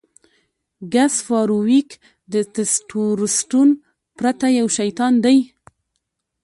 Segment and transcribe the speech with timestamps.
[0.93, 1.89] ګس فارویک
[2.33, 3.69] د ټسټورسټون
[4.17, 5.37] پرته یو شیطان دی